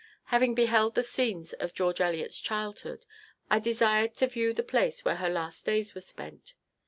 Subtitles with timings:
[0.33, 3.05] Having beheld the scenes of George Eliot's childhood,
[3.51, 6.55] I desired to view the place where her last days were spent.